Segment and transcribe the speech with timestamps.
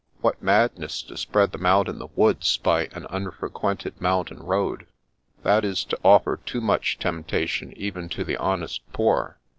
[0.21, 4.87] What madness to spread them out in the woods by an unfrequented mountain road!
[5.43, 9.37] That is to offer too much temptation even to the honest poor."